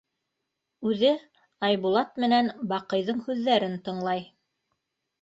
Үҙе 0.91 1.11
Айбулат 1.69 2.19
менән 2.25 2.51
Баҡыйҙың 2.75 3.23
һүҙҙәрен 3.31 3.81
тыңлай. 3.89 4.29